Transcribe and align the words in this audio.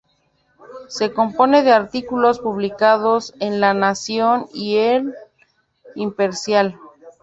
Se 0.87 1.13
compone 1.13 1.61
de 1.61 1.73
artículos 1.73 2.39
publicados 2.39 3.35
en 3.39 3.59
"La 3.61 3.75
Nación" 3.75 4.47
y 4.51 4.77
"El 4.77 5.13
Imparcial". 5.93 6.79